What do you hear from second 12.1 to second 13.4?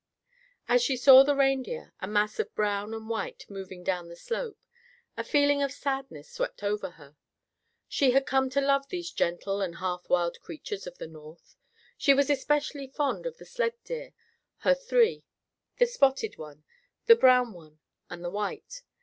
was especially fond of